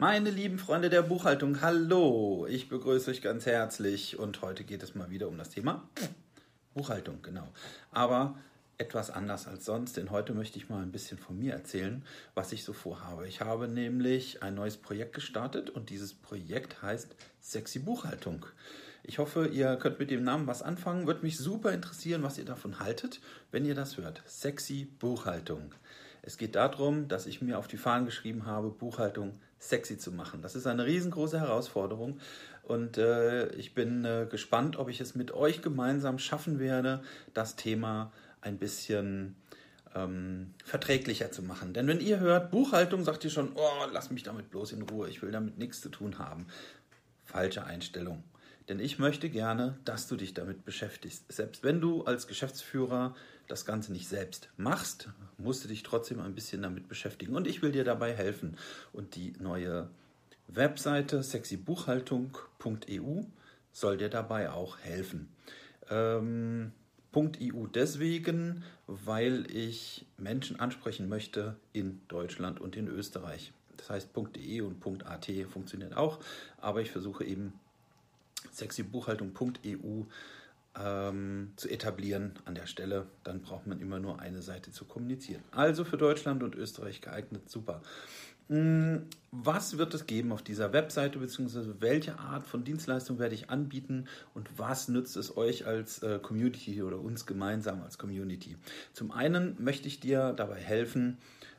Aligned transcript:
Meine 0.00 0.30
lieben 0.30 0.58
Freunde 0.58 0.88
der 0.88 1.02
Buchhaltung, 1.02 1.60
hallo! 1.60 2.46
Ich 2.48 2.70
begrüße 2.70 3.10
euch 3.10 3.20
ganz 3.20 3.44
herzlich 3.44 4.18
und 4.18 4.40
heute 4.40 4.64
geht 4.64 4.82
es 4.82 4.94
mal 4.94 5.10
wieder 5.10 5.28
um 5.28 5.36
das 5.36 5.50
Thema 5.50 5.86
Buchhaltung, 6.72 7.20
genau. 7.20 7.46
Aber 7.90 8.38
etwas 8.78 9.10
anders 9.10 9.46
als 9.46 9.66
sonst, 9.66 9.98
denn 9.98 10.10
heute 10.10 10.32
möchte 10.32 10.56
ich 10.56 10.70
mal 10.70 10.80
ein 10.80 10.90
bisschen 10.90 11.18
von 11.18 11.38
mir 11.38 11.52
erzählen, 11.52 12.02
was 12.34 12.52
ich 12.52 12.64
so 12.64 12.72
vorhabe. 12.72 13.28
Ich 13.28 13.42
habe 13.42 13.68
nämlich 13.68 14.42
ein 14.42 14.54
neues 14.54 14.78
Projekt 14.78 15.12
gestartet 15.12 15.68
und 15.68 15.90
dieses 15.90 16.14
Projekt 16.14 16.80
heißt 16.80 17.14
Sexy 17.42 17.80
Buchhaltung. 17.80 18.46
Ich 19.02 19.18
hoffe, 19.18 19.48
ihr 19.48 19.76
könnt 19.76 19.98
mit 19.98 20.10
dem 20.10 20.24
Namen 20.24 20.46
was 20.46 20.62
anfangen. 20.62 21.08
Würde 21.08 21.20
mich 21.20 21.36
super 21.36 21.74
interessieren, 21.74 22.22
was 22.22 22.38
ihr 22.38 22.46
davon 22.46 22.78
haltet, 22.78 23.20
wenn 23.50 23.66
ihr 23.66 23.74
das 23.74 23.98
hört. 23.98 24.22
Sexy 24.26 24.86
Buchhaltung. 24.98 25.74
Es 26.22 26.36
geht 26.36 26.54
darum, 26.54 27.08
dass 27.08 27.26
ich 27.26 27.40
mir 27.40 27.58
auf 27.58 27.68
die 27.68 27.76
Fahnen 27.76 28.06
geschrieben 28.06 28.46
habe, 28.46 28.70
Buchhaltung 28.70 29.38
sexy 29.58 29.98
zu 29.98 30.12
machen. 30.12 30.42
Das 30.42 30.54
ist 30.54 30.66
eine 30.66 30.86
riesengroße 30.86 31.40
Herausforderung 31.40 32.18
und 32.62 32.98
äh, 32.98 33.48
ich 33.54 33.74
bin 33.74 34.04
äh, 34.04 34.26
gespannt, 34.30 34.76
ob 34.78 34.88
ich 34.88 35.00
es 35.00 35.14
mit 35.14 35.32
euch 35.32 35.62
gemeinsam 35.62 36.18
schaffen 36.18 36.58
werde, 36.58 37.02
das 37.34 37.56
Thema 37.56 38.12
ein 38.40 38.58
bisschen 38.58 39.36
ähm, 39.94 40.54
verträglicher 40.64 41.30
zu 41.30 41.42
machen. 41.42 41.72
Denn 41.72 41.86
wenn 41.86 42.00
ihr 42.00 42.20
hört 42.20 42.50
Buchhaltung, 42.50 43.04
sagt 43.04 43.24
ihr 43.24 43.30
schon, 43.30 43.52
oh, 43.54 43.86
lass 43.92 44.10
mich 44.10 44.22
damit 44.22 44.50
bloß 44.50 44.72
in 44.72 44.82
Ruhe, 44.82 45.08
ich 45.08 45.22
will 45.22 45.32
damit 45.32 45.58
nichts 45.58 45.80
zu 45.80 45.88
tun 45.88 46.18
haben. 46.18 46.46
Falsche 47.24 47.64
Einstellung. 47.64 48.22
Denn 48.70 48.78
ich 48.78 49.00
möchte 49.00 49.28
gerne, 49.30 49.76
dass 49.84 50.06
du 50.06 50.14
dich 50.14 50.32
damit 50.32 50.64
beschäftigst. 50.64 51.24
Selbst 51.30 51.64
wenn 51.64 51.80
du 51.80 52.04
als 52.04 52.28
Geschäftsführer 52.28 53.16
das 53.48 53.66
Ganze 53.66 53.90
nicht 53.90 54.08
selbst 54.08 54.48
machst, 54.56 55.08
musst 55.38 55.64
du 55.64 55.68
dich 55.68 55.82
trotzdem 55.82 56.20
ein 56.20 56.36
bisschen 56.36 56.62
damit 56.62 56.86
beschäftigen. 56.86 57.34
Und 57.34 57.48
ich 57.48 57.62
will 57.62 57.72
dir 57.72 57.82
dabei 57.82 58.14
helfen. 58.14 58.56
Und 58.92 59.16
die 59.16 59.32
neue 59.40 59.90
Webseite 60.46 61.24
sexybuchhaltung.eu 61.24 63.22
soll 63.72 63.96
dir 63.96 64.08
dabei 64.08 64.52
auch 64.52 64.78
helfen. 64.78 65.34
Ähm, 65.90 66.70
.eu 67.12 67.66
deswegen, 67.66 68.62
weil 68.86 69.50
ich 69.50 70.06
Menschen 70.16 70.60
ansprechen 70.60 71.08
möchte 71.08 71.56
in 71.72 72.02
Deutschland 72.06 72.60
und 72.60 72.76
in 72.76 72.86
Österreich. 72.86 73.52
Das 73.78 73.90
heißt, 73.90 74.10
.de 74.36 74.60
und 74.60 74.86
.at 75.06 75.28
funktioniert 75.52 75.96
auch, 75.96 76.20
aber 76.58 76.82
ich 76.82 76.92
versuche 76.92 77.24
eben 77.24 77.52
sexybuchhaltung.eu 78.52 80.04
ähm, 80.78 81.52
zu 81.56 81.68
etablieren 81.68 82.32
an 82.44 82.54
der 82.54 82.66
Stelle. 82.66 83.06
Dann 83.24 83.42
braucht 83.42 83.66
man 83.66 83.80
immer 83.80 83.98
nur 83.98 84.20
eine 84.20 84.42
Seite 84.42 84.70
zu 84.72 84.84
kommunizieren. 84.84 85.42
Also 85.50 85.84
für 85.84 85.96
Deutschland 85.96 86.42
und 86.42 86.54
Österreich 86.54 87.00
geeignet, 87.00 87.48
super. 87.48 87.82
Hm, 88.48 89.06
was 89.30 89.78
wird 89.78 89.94
es 89.94 90.06
geben 90.06 90.32
auf 90.32 90.42
dieser 90.42 90.72
Webseite, 90.72 91.20
beziehungsweise 91.20 91.80
welche 91.80 92.18
Art 92.18 92.48
von 92.48 92.64
Dienstleistung 92.64 93.20
werde 93.20 93.36
ich 93.36 93.48
anbieten 93.48 94.06
und 94.34 94.48
was 94.58 94.88
nützt 94.88 95.16
es 95.16 95.36
euch 95.36 95.66
als 95.66 96.02
äh, 96.02 96.18
Community 96.18 96.82
oder 96.82 96.98
uns 96.98 97.26
gemeinsam 97.26 97.80
als 97.82 97.96
Community? 97.96 98.56
Zum 98.92 99.12
einen 99.12 99.56
möchte 99.62 99.86
ich 99.86 100.00
dir 100.00 100.32
dabei 100.32 100.60
helfen, 100.60 101.18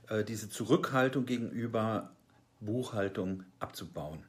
äh, 0.10 0.26
diese 0.26 0.50
Zurückhaltung 0.50 1.26
gegenüber 1.26 2.12
Buchhaltung 2.60 3.44
abzubauen. 3.60 4.20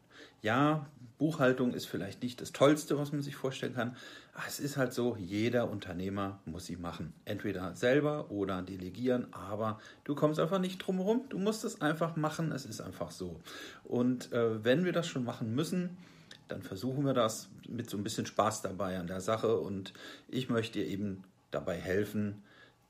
Ja, 0.43 0.87
Buchhaltung 1.19 1.73
ist 1.73 1.87
vielleicht 1.87 2.21
nicht 2.25 2.41
das 2.41 2.51
Tollste, 2.51 2.99
was 2.99 3.13
man 3.13 3.23
sich 3.23 3.37
vorstellen 3.37 3.77
kann. 3.77 3.97
Es 4.45 4.59
ist 4.59 4.77
halt 4.77 4.93
so, 4.93 5.17
jeder 5.17 5.71
Unternehmer 5.71 6.41
muss 6.47 6.67
sie 6.67 6.75
machen. 6.75 7.13
Entweder 7.25 7.77
selber 7.77 8.29
oder 8.33 8.61
delegieren, 8.61 9.33
aber 9.33 9.79
du 10.03 10.17
kommst 10.17 10.41
einfach 10.41 10.59
nicht 10.59 10.79
drum 10.79 10.97
herum. 10.97 11.23
Du 11.29 11.39
musst 11.39 11.63
es 11.63 11.81
einfach 11.81 12.17
machen, 12.17 12.51
es 12.51 12.67
ist 12.67 12.81
einfach 12.81 13.13
so. 13.13 13.41
Und 13.85 14.33
äh, 14.33 14.65
wenn 14.65 14.85
wir 14.85 14.93
das 14.93 15.07
schon 15.07 15.23
machen 15.23 15.55
müssen, 15.55 15.97
dann 16.49 16.63
versuchen 16.63 17.07
wir 17.07 17.15
das 17.15 17.49
mit 17.69 17.89
so 17.89 17.97
ein 17.97 18.03
bisschen 18.03 18.27
Spaß 18.27 18.63
dabei 18.63 18.99
an 18.99 19.07
der 19.07 19.21
Sache. 19.21 19.59
Und 19.59 19.93
ich 20.27 20.49
möchte 20.49 20.81
dir 20.81 20.89
eben 20.89 21.23
dabei 21.53 21.77
helfen, 21.77 22.43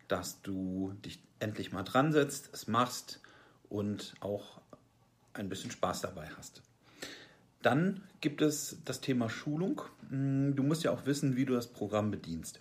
dass 0.08 0.40
du 0.40 0.94
dich 1.04 1.20
endlich 1.38 1.70
mal 1.70 1.82
dran 1.82 2.12
setzt, 2.12 2.48
es 2.54 2.66
machst 2.66 3.20
und 3.68 4.14
auch 4.20 4.62
ein 5.34 5.50
bisschen 5.50 5.70
Spaß 5.70 6.00
dabei 6.00 6.30
hast. 6.38 6.62
Dann 7.62 8.02
gibt 8.20 8.42
es 8.42 8.78
das 8.84 9.00
Thema 9.00 9.30
Schulung. 9.30 9.82
Mm, 10.10 10.54
du 10.54 10.62
musst 10.62 10.84
ja 10.84 10.90
auch 10.90 11.06
wissen, 11.06 11.36
wie 11.36 11.44
du 11.44 11.54
das 11.54 11.68
Programm 11.68 12.10
bedienst. 12.10 12.60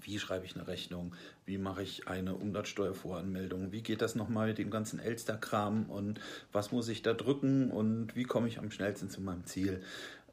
Wie 0.00 0.18
schreibe 0.18 0.46
ich 0.46 0.54
eine 0.54 0.66
Rechnung? 0.66 1.14
Wie 1.44 1.58
mache 1.58 1.82
ich 1.82 2.08
eine 2.08 2.34
Umsatzsteuervoranmeldung? 2.34 3.72
Wie 3.72 3.82
geht 3.82 4.00
das 4.00 4.14
nochmal 4.14 4.48
mit 4.48 4.58
dem 4.58 4.70
ganzen 4.70 4.98
Elster-Kram? 4.98 5.90
Und 5.90 6.20
was 6.52 6.72
muss 6.72 6.88
ich 6.88 7.02
da 7.02 7.12
drücken? 7.12 7.70
Und 7.70 8.16
wie 8.16 8.24
komme 8.24 8.48
ich 8.48 8.58
am 8.58 8.70
schnellsten 8.70 9.10
zu 9.10 9.20
meinem 9.20 9.44
Ziel? 9.44 9.82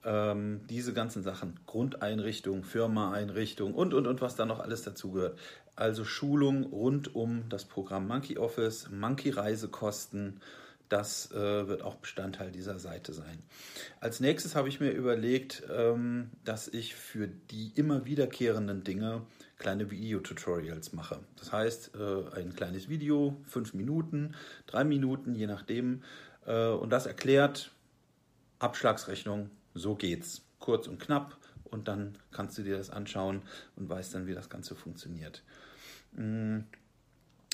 Ähm, 0.03 0.61
diese 0.69 0.93
ganzen 0.93 1.21
Sachen, 1.21 1.59
Grundeinrichtung, 1.67 2.63
Firma-Einrichtung 2.63 3.73
und, 3.73 3.93
und, 3.93 4.07
und 4.07 4.21
was 4.21 4.35
da 4.35 4.45
noch 4.45 4.59
alles 4.59 4.83
dazugehört. 4.83 5.37
Also 5.75 6.05
Schulung 6.05 6.63
rund 6.63 7.13
um 7.15 7.49
das 7.49 7.65
Programm 7.65 8.07
Monkey 8.07 8.37
Office, 8.37 8.89
Monkey 8.89 9.29
Reisekosten 9.29 10.39
das 10.91 11.31
äh, 11.31 11.67
wird 11.67 11.83
auch 11.83 11.95
Bestandteil 11.95 12.51
dieser 12.51 12.77
Seite 12.77 13.13
sein. 13.13 13.41
Als 14.01 14.19
nächstes 14.19 14.55
habe 14.55 14.67
ich 14.67 14.81
mir 14.81 14.91
überlegt, 14.91 15.63
ähm, 15.73 16.31
dass 16.43 16.67
ich 16.67 16.95
für 16.95 17.27
die 17.27 17.71
immer 17.75 18.05
wiederkehrenden 18.05 18.83
Dinge 18.83 19.21
kleine 19.57 19.89
Video-Tutorials 19.89 20.91
mache. 20.91 21.19
Das 21.37 21.53
heißt, 21.53 21.95
äh, 21.95 22.35
ein 22.35 22.53
kleines 22.55 22.89
Video, 22.89 23.37
fünf 23.45 23.73
Minuten, 23.73 24.35
drei 24.65 24.83
Minuten, 24.83 25.33
je 25.33 25.47
nachdem. 25.47 26.03
Äh, 26.45 26.67
und 26.67 26.89
das 26.89 27.05
erklärt 27.05 27.71
Abschlagsrechnung, 28.59 29.49
so 29.73 29.95
geht's. 29.95 30.41
Kurz 30.59 30.87
und 30.87 30.99
knapp. 30.99 31.37
Und 31.63 31.87
dann 31.87 32.17
kannst 32.31 32.57
du 32.57 32.63
dir 32.63 32.77
das 32.77 32.89
anschauen 32.89 33.43
und 33.77 33.87
weißt 33.87 34.13
dann, 34.13 34.27
wie 34.27 34.33
das 34.33 34.49
Ganze 34.49 34.75
funktioniert. 34.75 35.41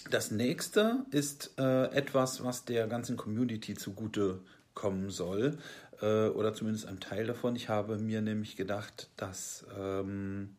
Das 0.10 0.32
nächste 0.32 1.06
ist 1.12 1.54
äh, 1.58 1.86
etwas, 1.92 2.44
was 2.44 2.64
der 2.64 2.88
ganzen 2.88 3.18
Community 3.18 3.74
zugute 3.74 4.40
kommen 4.74 5.10
soll, 5.10 5.58
äh, 6.02 6.28
oder 6.28 6.54
zumindest 6.54 6.86
ein 6.86 7.00
Teil 7.00 7.26
davon. 7.26 7.56
Ich 7.56 7.68
habe 7.68 7.98
mir 7.98 8.22
nämlich 8.22 8.56
gedacht, 8.56 9.10
dass 9.18 9.66
ähm, 9.78 10.56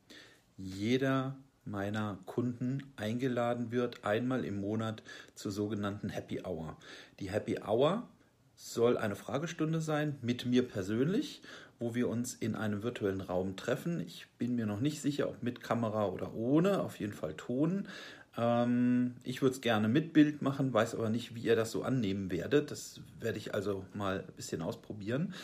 jeder 0.56 1.36
meiner 1.64 2.18
Kunden 2.26 2.92
eingeladen 2.96 3.70
wird, 3.70 4.04
einmal 4.04 4.44
im 4.44 4.60
Monat 4.60 5.02
zur 5.34 5.52
sogenannten 5.52 6.08
Happy 6.08 6.42
Hour. 6.44 6.76
Die 7.20 7.30
Happy 7.30 7.58
Hour 7.60 8.08
soll 8.54 8.96
eine 8.96 9.16
Fragestunde 9.16 9.80
sein 9.80 10.18
mit 10.20 10.46
mir 10.46 10.66
persönlich, 10.66 11.42
wo 11.78 11.94
wir 11.94 12.08
uns 12.08 12.34
in 12.34 12.56
einem 12.56 12.82
virtuellen 12.82 13.20
Raum 13.20 13.54
treffen. 13.54 14.00
Ich 14.00 14.26
bin 14.36 14.56
mir 14.56 14.66
noch 14.66 14.80
nicht 14.80 15.00
sicher, 15.00 15.28
ob 15.28 15.42
mit 15.42 15.62
Kamera 15.62 16.06
oder 16.06 16.34
ohne, 16.34 16.80
auf 16.80 16.98
jeden 16.98 17.12
Fall 17.12 17.34
Ton. 17.34 17.86
Ähm, 18.38 19.16
ich 19.24 19.42
würde 19.42 19.56
es 19.56 19.60
gerne 19.60 19.88
mit 19.88 20.12
Bild 20.12 20.40
machen, 20.40 20.72
weiß 20.72 20.94
aber 20.94 21.10
nicht, 21.10 21.34
wie 21.34 21.40
ihr 21.40 21.56
das 21.56 21.72
so 21.72 21.82
annehmen 21.82 22.30
werdet. 22.30 22.70
Das 22.70 23.00
werde 23.20 23.36
ich 23.36 23.52
also 23.52 23.84
mal 23.92 24.20
ein 24.20 24.34
bisschen 24.36 24.62
ausprobieren. 24.62 25.34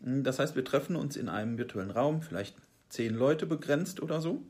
Das 0.00 0.38
heißt, 0.38 0.54
wir 0.54 0.64
treffen 0.64 0.94
uns 0.94 1.16
in 1.16 1.28
einem 1.28 1.56
virtuellen 1.56 1.90
Raum, 1.90 2.20
vielleicht 2.22 2.54
zehn 2.90 3.14
Leute 3.14 3.46
begrenzt 3.46 4.02
oder 4.02 4.20
so. 4.20 4.42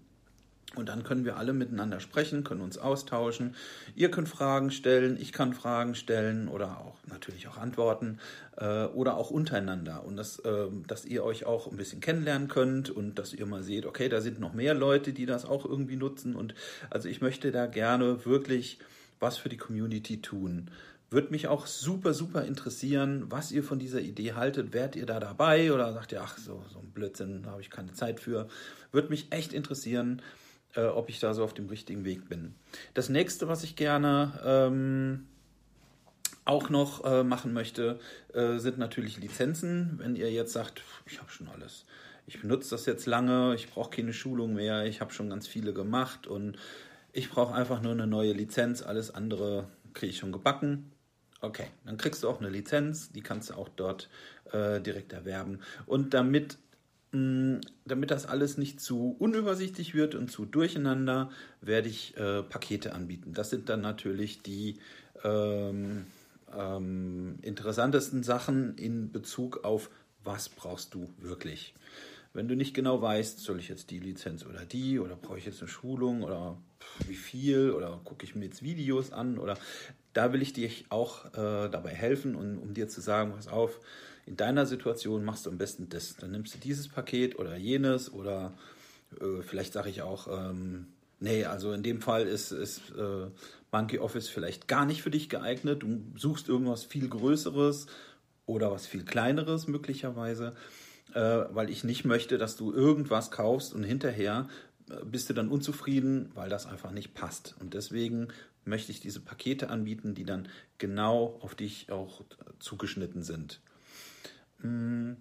Und 0.75 0.89
dann 0.89 1.03
können 1.03 1.25
wir 1.25 1.37
alle 1.37 1.53
miteinander 1.53 2.01
sprechen, 2.01 2.45
können 2.45 2.63
uns 2.63 2.79
austauschen. 2.79 3.55
Ihr 3.95 4.11
könnt 4.11 4.29
Fragen 4.29 4.71
stellen, 4.71 5.19
ich 5.21 5.33
kann 5.33 5.53
Fragen 5.53 5.95
stellen 5.95 6.49
oder 6.49 6.79
auch 6.79 6.97
natürlich 7.09 7.47
auch 7.49 7.59
antworten 7.59 8.19
äh, 8.57 8.85
oder 8.87 9.17
auch 9.17 9.31
untereinander. 9.31 10.05
Und 10.05 10.17
das, 10.17 10.39
äh, 10.41 10.69
dass 10.87 11.05
ihr 11.05 11.25
euch 11.25 11.45
auch 11.45 11.71
ein 11.71 11.77
bisschen 11.77 12.01
kennenlernen 12.01 12.49
könnt 12.49 12.89
und 12.89 13.19
dass 13.19 13.35
ihr 13.35 13.45
mal 13.45 13.63
seht, 13.63 13.85
okay, 13.85 14.09
da 14.09 14.23
sind 14.23 14.41
noch 14.41 14.55
mehr 14.55 14.73
Leute, 14.73 15.13
die 15.13 15.27
das 15.27 15.45
auch 15.45 15.67
irgendwie 15.67 15.97
nutzen. 15.97 16.35
Und 16.35 16.55
also 16.89 17.09
ich 17.09 17.21
möchte 17.21 17.53
da 17.53 17.67
gerne 17.67 18.25
wirklich 18.25 18.79
was 19.21 19.37
für 19.37 19.51
die 19.51 19.59
Community 19.59 20.23
tun. 20.23 20.71
Würde 21.11 21.29
mich 21.31 21.47
auch 21.47 21.67
super, 21.67 22.15
super 22.15 22.47
interessieren, 22.47 23.25
was 23.29 23.53
ihr 23.53 23.63
von 23.63 23.79
dieser 23.79 24.01
Idee 24.01 24.33
haltet. 24.33 24.73
Wärt 24.73 24.97
ihr 24.97 25.05
da 25.05 25.21
dabei 25.21 25.71
oder 25.71 25.93
sagt 25.93 26.13
ihr, 26.13 26.23
ach, 26.23 26.39
so, 26.39 26.65
so 26.73 26.79
ein 26.79 26.91
Blödsinn, 26.93 27.43
da 27.43 27.51
habe 27.51 27.61
ich 27.61 27.69
keine 27.69 27.93
Zeit 27.93 28.19
für. 28.19 28.49
Würde 28.93 29.11
mich 29.11 29.27
echt 29.31 29.53
interessieren 29.53 30.23
äh, 30.75 30.85
ob 30.85 31.09
ich 31.09 31.21
da 31.21 31.35
so 31.35 31.45
auf 31.45 31.55
dem 31.55 31.69
richtigen 31.69 32.05
Weg 32.05 32.29
bin. 32.29 32.55
Das 32.95 33.09
nächste, 33.09 33.49
was 33.49 33.65
ich 33.65 33.77
gerne 33.77 34.33
ähm, 34.45 35.27
auch 36.45 36.71
noch 36.71 37.05
äh, 37.05 37.23
machen 37.25 37.53
möchte, 37.53 37.99
äh, 38.33 38.59
sind 38.59 38.79
natürlich 38.79 39.19
Lizenzen. 39.19 39.99
Wenn 39.99 40.17
ihr 40.17 40.31
jetzt 40.31 40.53
sagt, 40.53 40.83
ich 41.07 41.21
habe 41.21 41.31
schon 41.31 41.49
alles, 41.49 41.85
ich 42.27 42.41
benutze 42.41 42.71
das 42.71 42.87
jetzt 42.87 43.07
lange, 43.07 43.55
ich 43.55 43.71
brauche 43.71 43.91
keine 43.91 44.13
Schulung 44.13 44.55
mehr, 44.55 44.87
ich 44.87 45.01
habe 45.01 45.13
schon 45.13 45.31
ganz 45.31 45.47
viele 45.47 45.73
gemacht 45.73 46.27
und 46.27 46.57
ich 47.13 47.31
brauche 47.31 47.55
einfach 47.55 47.83
nur 47.83 47.93
eine 47.93 48.07
neue 48.07 48.33
Lizenz, 48.33 48.83
alles 48.83 49.15
andere 49.15 49.69
kriege 49.93 50.11
ich 50.11 50.19
schon 50.19 50.33
gebacken. 50.33 50.93
Okay, 51.41 51.67
dann 51.85 51.97
kriegst 51.97 52.23
du 52.23 52.29
auch 52.29 52.41
eine 52.41 52.49
Lizenz, 52.49 53.11
die 53.11 53.21
kannst 53.21 53.51
du 53.51 53.55
auch 53.55 53.69
dort 53.69 54.09
äh, 54.53 54.81
direkt 54.81 55.13
erwerben. 55.13 55.61
Und 55.87 56.15
damit 56.15 56.57
damit 57.13 58.11
das 58.11 58.25
alles 58.25 58.57
nicht 58.57 58.81
zu 58.81 59.15
unübersichtlich 59.19 59.95
wird 59.95 60.15
und 60.15 60.31
zu 60.31 60.47
durcheinander, 60.47 61.31
werde 61.61 61.89
ich 61.89 62.17
äh, 62.17 62.43
Pakete 62.43 62.95
anbieten. 62.95 63.35
Das 63.35 63.51
sind 63.51 63.69
dann 63.69 63.83
natürlich 63.83 64.43
die 64.43 64.79
ähm, 65.23 66.07
ähm, 66.57 67.39
interessantesten 67.43 68.23
Sachen 68.23 68.77
in 68.77 69.13
Bezug 69.13 69.65
auf, 69.65 69.91
was 70.25 70.49
brauchst 70.49 70.95
du 70.95 71.11
wirklich. 71.19 71.75
Wenn 72.33 72.49
du 72.49 72.57
nicht 72.57 72.73
genau 72.73 73.03
weißt, 73.03 73.41
soll 73.41 73.59
ich 73.59 73.69
jetzt 73.69 73.91
die 73.91 73.99
Lizenz 73.99 74.47
oder 74.47 74.65
die 74.65 74.99
oder 74.99 75.17
brauche 75.17 75.39
ich 75.39 75.45
jetzt 75.45 75.61
eine 75.61 75.69
Schulung 75.69 76.23
oder 76.23 76.57
wie 77.07 77.15
viel 77.15 77.73
oder 77.73 78.01
gucke 78.05 78.25
ich 78.25 78.35
mir 78.35 78.47
jetzt 78.47 78.63
Videos 78.63 79.13
an 79.13 79.39
oder 79.39 79.59
da 80.15 80.33
will 80.33 80.41
ich 80.41 80.55
dir 80.55 80.71
auch 80.89 81.27
äh, 81.27 81.69
dabei 81.69 81.91
helfen 81.91 82.35
und 82.35 82.59
um 82.59 82.73
dir 82.73 82.89
zu 82.89 83.03
sagen, 83.03 83.33
pass 83.33 83.49
auf, 83.49 83.81
in 84.27 84.37
deiner 84.37 84.67
Situation 84.67 85.25
machst 85.25 85.47
du 85.47 85.51
am 85.51 85.59
besten 85.59 85.89
das. 85.89 86.17
Dann 86.17 86.31
nimmst 86.31 86.55
du 86.55 86.59
dieses 86.59 86.89
Paket 86.89 87.39
oder 87.39 87.57
jenes 87.57 88.13
oder 88.13 88.53
äh, 89.21 89.43
vielleicht 89.43 89.73
sage 89.73 89.91
ich 89.91 90.03
auch, 90.03 90.29
ähm, 90.29 90.87
nee, 91.21 91.45
also 91.45 91.73
in 91.73 91.83
dem 91.83 92.01
Fall 92.01 92.27
ist, 92.27 92.53
ist 92.53 92.81
äh, 92.97 93.27
Monkey 93.73 93.99
Office 93.99 94.29
vielleicht 94.29 94.69
gar 94.69 94.87
nicht 94.87 95.03
für 95.03 95.11
dich 95.11 95.29
geeignet. 95.29 95.83
Du 95.83 96.03
suchst 96.17 96.49
irgendwas 96.49 96.85
viel 96.85 97.09
Größeres 97.09 97.87
oder 98.47 98.71
was 98.71 98.87
viel 98.87 99.05
Kleineres 99.05 99.67
möglicherweise, 99.67 100.55
äh, 101.15 101.21
weil 101.51 101.71
ich 101.71 101.85
nicht 101.85 102.05
möchte, 102.05 102.39
dass 102.39 102.57
du 102.57 102.73
irgendwas 102.73 103.31
kaufst 103.31 103.75
und 103.75 103.83
hinterher 103.83 104.49
äh, 104.91 105.05
bist 105.05 105.31
du 105.31 105.35
dann 105.35 105.49
unzufrieden, 105.49 106.31
weil 106.35 106.49
das 106.49 106.67
einfach 106.67 106.93
nicht 106.93 107.15
passt. 107.15 107.57
Und 107.61 107.75
deswegen 107.75 108.29
möchte 108.65 108.93
ich 108.93 109.01
diese 109.01 109.21
Pakete 109.21 109.71
anbieten, 109.71 110.15
die 110.15 110.25
dann 110.25 110.49
genau 110.79 111.39
auf 111.41 111.55
dich 111.55 111.91
auch 111.91 112.23
zugeschnitten 112.61 113.23
sind. 113.23 113.61
Hm, 114.63 115.17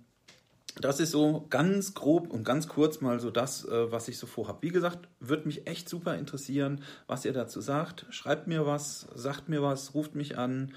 das 0.80 1.00
ist 1.00 1.12
so 1.12 1.46
ganz 1.50 1.94
grob 1.94 2.32
und 2.32 2.44
ganz 2.44 2.68
kurz 2.68 3.02
mal 3.02 3.20
so 3.20 3.30
das, 3.30 3.66
äh, 3.66 3.92
was 3.92 4.08
ich 4.08 4.18
so 4.18 4.26
vorhabe. 4.26 4.60
Wie 4.62 4.70
gesagt, 4.70 5.08
würde 5.20 5.46
mich 5.46 5.68
echt 5.68 5.90
super 5.90 6.16
interessieren, 6.16 6.82
was 7.08 7.26
ihr 7.26 7.34
dazu 7.34 7.60
sagt. 7.60 8.06
Schreibt 8.10 8.48
mir 8.48 8.66
was, 8.66 9.08
sagt 9.14 9.50
mir 9.50 9.62
was, 9.62 9.94
ruft 9.94 10.16
mich 10.16 10.38
an, 10.38 10.74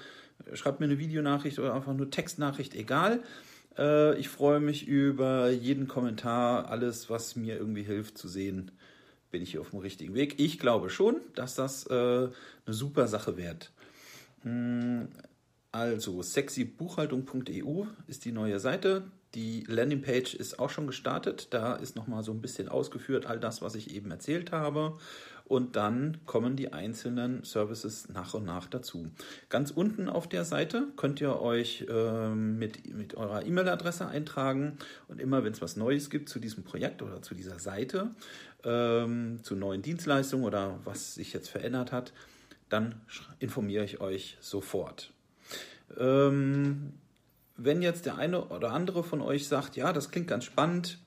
schreibt 0.53 0.81
mir 0.81 0.87
eine 0.87 0.99
Videonachricht 0.99 1.59
oder 1.59 1.73
einfach 1.73 1.93
nur 1.93 2.09
Textnachricht, 2.09 2.75
egal. 2.75 3.23
Äh, 3.77 4.17
ich 4.19 4.27
freue 4.27 4.59
mich 4.59 4.85
über 4.85 5.49
jeden 5.49 5.87
Kommentar, 5.87 6.69
alles, 6.69 7.09
was 7.09 7.35
mir 7.35 7.57
irgendwie 7.57 7.83
hilft 7.83 8.17
zu 8.17 8.27
sehen, 8.27 8.71
bin 9.31 9.41
ich 9.41 9.51
hier 9.51 9.61
auf 9.61 9.69
dem 9.69 9.79
richtigen 9.79 10.13
Weg. 10.13 10.39
Ich 10.39 10.59
glaube 10.59 10.89
schon, 10.89 11.15
dass 11.35 11.55
das 11.55 11.87
äh, 11.87 11.93
eine 11.93 12.31
super 12.67 13.07
Sache 13.07 13.37
wird. 13.37 13.71
Also 15.75 16.21
sexybuchhaltung.eu 16.21 17.83
ist 18.07 18.23
die 18.23 18.31
neue 18.31 18.61
Seite. 18.61 19.03
Die 19.33 19.65
Landingpage 19.67 20.33
ist 20.33 20.57
auch 20.57 20.69
schon 20.69 20.87
gestartet. 20.87 21.49
Da 21.49 21.75
ist 21.75 21.97
nochmal 21.97 22.23
so 22.23 22.31
ein 22.31 22.39
bisschen 22.39 22.69
ausgeführt, 22.69 23.25
all 23.25 23.41
das, 23.41 23.61
was 23.61 23.75
ich 23.75 23.93
eben 23.93 24.09
erzählt 24.09 24.53
habe. 24.53 24.97
Und 25.43 25.75
dann 25.75 26.19
kommen 26.25 26.55
die 26.55 26.71
einzelnen 26.71 27.43
Services 27.43 28.07
nach 28.07 28.33
und 28.33 28.45
nach 28.45 28.67
dazu. 28.67 29.11
Ganz 29.49 29.69
unten 29.69 30.07
auf 30.07 30.29
der 30.29 30.45
Seite 30.45 30.87
könnt 30.95 31.19
ihr 31.19 31.41
euch 31.41 31.85
äh, 31.89 32.29
mit, 32.29 32.95
mit 32.95 33.15
eurer 33.15 33.45
E-Mail-Adresse 33.45 34.07
eintragen. 34.07 34.77
Und 35.09 35.19
immer, 35.19 35.43
wenn 35.43 35.51
es 35.51 35.61
was 35.61 35.75
Neues 35.75 36.09
gibt 36.09 36.29
zu 36.29 36.39
diesem 36.39 36.63
Projekt 36.63 37.01
oder 37.01 37.21
zu 37.21 37.35
dieser 37.35 37.59
Seite, 37.59 38.11
ähm, 38.63 39.39
zu 39.43 39.57
neuen 39.57 39.81
Dienstleistungen 39.81 40.45
oder 40.45 40.79
was 40.85 41.15
sich 41.15 41.33
jetzt 41.33 41.49
verändert 41.49 41.91
hat, 41.91 42.13
dann 42.69 43.01
informiere 43.39 43.83
ich 43.83 43.99
euch 43.99 44.37
sofort. 44.39 45.11
Ähm, 45.97 46.93
wenn 47.57 47.81
jetzt 47.81 48.05
der 48.05 48.17
eine 48.17 48.45
oder 48.45 48.71
andere 48.71 49.03
von 49.03 49.21
euch 49.21 49.47
sagt, 49.47 49.75
ja, 49.75 49.93
das 49.93 50.11
klingt 50.11 50.27
ganz 50.27 50.45
spannend, 50.45 50.99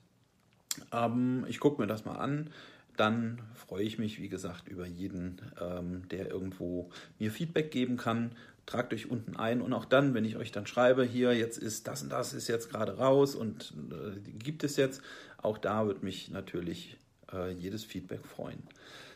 ähm, 0.91 1.45
ich 1.47 1.59
gucke 1.59 1.81
mir 1.81 1.87
das 1.87 2.05
mal 2.05 2.17
an, 2.17 2.49
dann 2.97 3.41
freue 3.55 3.83
ich 3.83 3.97
mich, 3.97 4.19
wie 4.19 4.29
gesagt, 4.29 4.67
über 4.67 4.85
jeden, 4.85 5.41
ähm, 5.61 6.07
der 6.09 6.29
irgendwo 6.29 6.89
mir 7.17 7.31
Feedback 7.31 7.71
geben 7.71 7.97
kann. 7.97 8.33
Tragt 8.65 8.93
euch 8.93 9.09
unten 9.09 9.35
ein 9.37 9.61
und 9.61 9.73
auch 9.73 9.85
dann, 9.85 10.13
wenn 10.13 10.25
ich 10.25 10.35
euch 10.35 10.51
dann 10.51 10.67
schreibe, 10.67 11.03
hier 11.03 11.33
jetzt 11.33 11.57
ist 11.57 11.87
das 11.87 12.03
und 12.03 12.09
das 12.11 12.33
ist 12.33 12.47
jetzt 12.47 12.69
gerade 12.69 12.97
raus 12.97 13.35
und 13.35 13.73
äh, 13.91 14.19
gibt 14.37 14.63
es 14.63 14.75
jetzt, 14.75 15.01
auch 15.41 15.57
da 15.57 15.87
wird 15.87 16.03
mich 16.03 16.29
natürlich 16.29 16.97
äh, 17.31 17.51
jedes 17.51 17.83
Feedback 17.83 18.25
freuen. 18.25 18.61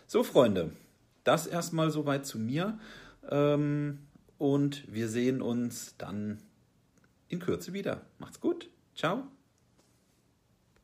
So, 0.08 0.24
Freunde, 0.24 0.72
das 1.24 1.46
erstmal 1.46 1.92
soweit 1.92 2.25
zu 2.25 2.40
mir. 2.40 2.80
Ähm, 3.30 4.00
und 4.44 4.84
wir 4.94 5.07
sehen 5.07 5.42
uns 5.42 5.95
dann 5.98 6.38
in 7.30 7.40
Kürze 7.40 7.72
wieder. 7.72 8.01
Macht's 8.19 8.42
gut. 8.42 8.69
Ciao. 8.94 9.24